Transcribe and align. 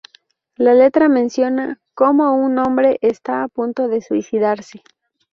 La 0.55 0.73
letra 0.73 1.09
menciona 1.09 1.79
cómo 1.93 2.33
un 2.35 2.57
hombre 2.57 2.97
está 3.01 3.43
a 3.43 3.47
punto 3.49 3.87
de 3.87 4.01
suicidarse. 4.01 4.81